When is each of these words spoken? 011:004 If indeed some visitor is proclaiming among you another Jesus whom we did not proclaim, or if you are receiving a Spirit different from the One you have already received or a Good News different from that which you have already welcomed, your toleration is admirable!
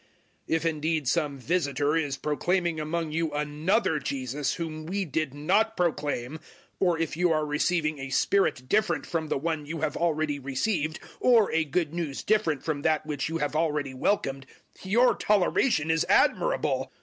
011:004 0.01 0.07
If 0.55 0.65
indeed 0.65 1.07
some 1.07 1.37
visitor 1.37 1.95
is 1.95 2.17
proclaiming 2.17 2.79
among 2.79 3.11
you 3.11 3.31
another 3.33 3.99
Jesus 3.99 4.55
whom 4.55 4.87
we 4.87 5.05
did 5.05 5.31
not 5.35 5.77
proclaim, 5.77 6.39
or 6.79 6.97
if 6.97 7.15
you 7.15 7.31
are 7.31 7.45
receiving 7.45 7.99
a 7.99 8.09
Spirit 8.09 8.67
different 8.67 9.05
from 9.05 9.27
the 9.27 9.37
One 9.37 9.67
you 9.67 9.81
have 9.81 9.95
already 9.95 10.39
received 10.39 10.99
or 11.19 11.51
a 11.51 11.63
Good 11.65 11.93
News 11.93 12.23
different 12.23 12.63
from 12.63 12.81
that 12.81 13.05
which 13.05 13.29
you 13.29 13.37
have 13.37 13.55
already 13.55 13.93
welcomed, 13.93 14.47
your 14.81 15.13
toleration 15.13 15.91
is 15.91 16.03
admirable! 16.09 16.91